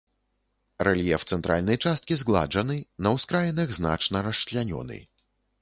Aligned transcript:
Рэльеф 0.87 1.25
цэнтральнай 1.35 1.77
часткі 1.85 2.17
згладжаны, 2.21 2.79
на 3.07 3.15
ўскраінах 3.19 3.69
значна 3.81 4.27
расчлянёны. 4.31 4.97